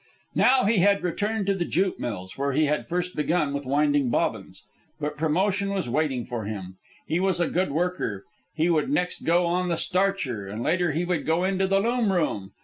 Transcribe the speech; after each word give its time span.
Now 0.33 0.65
he 0.65 0.77
had 0.77 1.03
returned 1.03 1.45
to 1.45 1.53
the 1.53 1.63
jute 1.63 1.99
mills 1.99 2.35
where 2.35 2.53
he 2.53 2.65
had 2.65 2.87
first 2.87 3.15
begun 3.15 3.53
with 3.53 3.67
winding 3.67 4.09
bobbins. 4.09 4.63
But 4.99 5.15
promotion 5.15 5.69
was 5.69 5.87
waiting 5.89 6.25
for 6.25 6.45
him. 6.45 6.77
He 7.05 7.19
was 7.19 7.39
a 7.39 7.45
good 7.51 7.71
worker. 7.71 8.25
He 8.55 8.67
would 8.67 8.89
next 8.89 9.21
go 9.27 9.45
on 9.45 9.69
the 9.69 9.77
starcher, 9.77 10.47
and 10.47 10.63
later 10.63 10.93
he 10.93 11.05
would 11.05 11.27
go 11.27 11.43
into 11.43 11.67
the 11.67 11.79
loom 11.79 12.11
room. 12.11 12.49